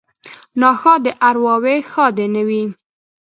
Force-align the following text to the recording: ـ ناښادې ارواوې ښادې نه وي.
ـ 0.31 0.59
ناښادې 0.61 1.11
ارواوې 1.29 1.75
ښادې 1.91 2.25
نه 2.35 2.41
وي. 2.47 2.63